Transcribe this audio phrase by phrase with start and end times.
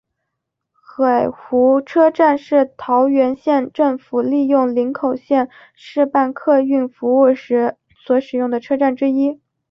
[0.73, 9.39] 海湖车站是桃园县政府利用林口线试办客运服务时所使用的车站之一。